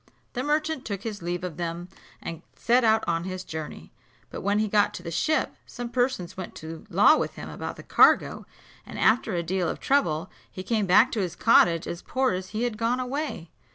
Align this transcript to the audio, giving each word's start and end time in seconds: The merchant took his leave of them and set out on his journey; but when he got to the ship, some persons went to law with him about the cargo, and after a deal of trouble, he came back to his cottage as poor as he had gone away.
The 0.33 0.41
merchant 0.41 0.83
took 0.83 1.03
his 1.03 1.21
leave 1.21 1.43
of 1.43 1.57
them 1.57 1.87
and 2.23 2.41
set 2.55 2.83
out 2.83 3.03
on 3.07 3.23
his 3.25 3.43
journey; 3.43 3.91
but 4.31 4.41
when 4.41 4.57
he 4.57 4.67
got 4.67 4.95
to 4.95 5.03
the 5.03 5.11
ship, 5.11 5.53
some 5.67 5.89
persons 5.89 6.35
went 6.35 6.55
to 6.55 6.87
law 6.89 7.17
with 7.17 7.35
him 7.35 7.47
about 7.51 7.75
the 7.75 7.83
cargo, 7.83 8.47
and 8.83 8.97
after 8.97 9.35
a 9.35 9.43
deal 9.43 9.69
of 9.69 9.79
trouble, 9.79 10.31
he 10.49 10.63
came 10.63 10.87
back 10.87 11.11
to 11.11 11.19
his 11.21 11.35
cottage 11.35 11.85
as 11.85 12.01
poor 12.01 12.31
as 12.33 12.49
he 12.49 12.63
had 12.63 12.79
gone 12.79 12.99
away. 12.99 13.51